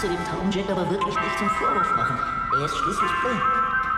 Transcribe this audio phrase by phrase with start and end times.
[0.00, 2.18] kannst du dem Traumjack aber wirklich nicht zum Vorwurf machen.
[2.52, 3.89] Er ist schließlich blind.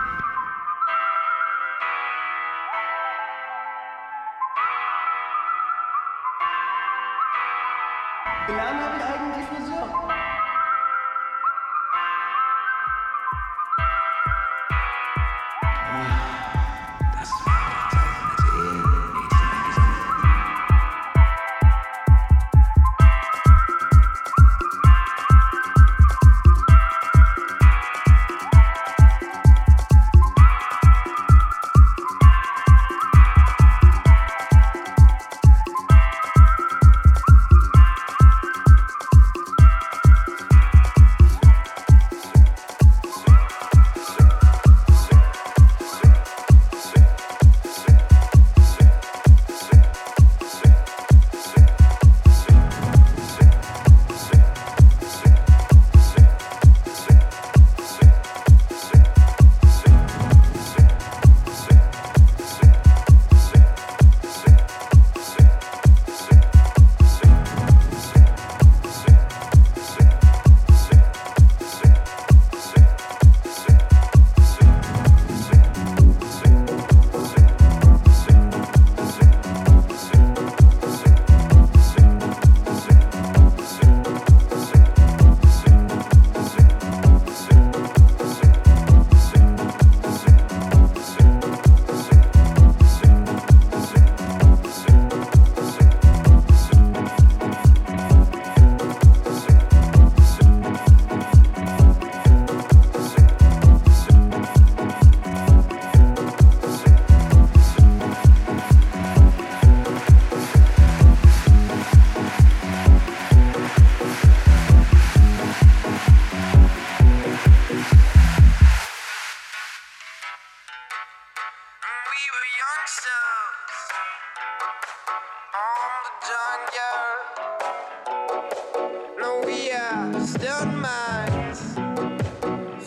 [129.93, 131.61] past minds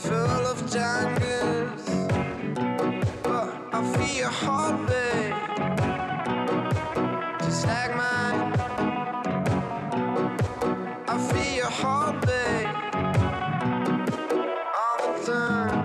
[0.03, 1.85] full of tangles.
[3.23, 5.35] But oh, I feel your heartbeat
[7.43, 8.41] just like mine.
[11.09, 12.69] I feel your heartbeat
[14.81, 15.79] all the time.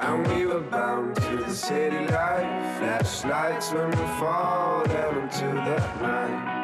[0.00, 2.78] And we were bound to the city life.
[2.78, 6.54] flashlights when we fall down into that night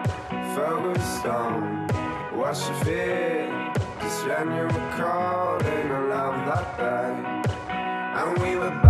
[0.55, 1.70] focused on
[2.51, 7.51] wash your feet Cause when you were calling, I love that day
[8.19, 8.90] And we were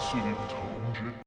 [0.00, 0.39] down.